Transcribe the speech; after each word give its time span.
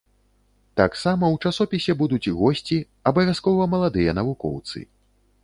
Таксама 0.79 1.25
ў 1.33 1.47
часопісе 1.47 1.95
будуць 2.01 2.33
госці, 2.39 2.79
абавязкова 3.13 3.69
маладыя 3.77 4.19
навукоўцы. 4.23 4.77